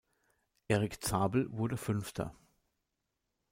Erik 0.67 1.03
Zabel 1.05 1.45
wurde 1.51 1.77
Fünfter. 1.77 2.33